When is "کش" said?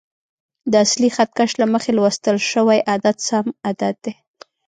1.37-1.51